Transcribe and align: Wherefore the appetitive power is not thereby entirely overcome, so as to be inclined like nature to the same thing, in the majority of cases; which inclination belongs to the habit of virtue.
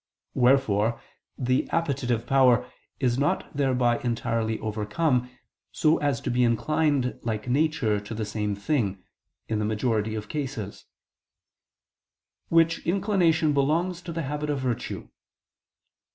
Wherefore 0.33 0.99
the 1.37 1.69
appetitive 1.69 2.25
power 2.25 2.67
is 2.99 3.19
not 3.19 3.55
thereby 3.55 3.99
entirely 3.99 4.57
overcome, 4.57 5.29
so 5.71 5.99
as 5.99 6.19
to 6.21 6.31
be 6.31 6.43
inclined 6.43 7.19
like 7.21 7.47
nature 7.47 7.99
to 7.99 8.15
the 8.15 8.25
same 8.25 8.55
thing, 8.55 9.03
in 9.47 9.59
the 9.59 9.63
majority 9.65 10.15
of 10.15 10.27
cases; 10.27 10.85
which 12.49 12.79
inclination 12.83 13.53
belongs 13.53 14.01
to 14.01 14.11
the 14.11 14.23
habit 14.23 14.49
of 14.49 14.57
virtue. 14.59 15.07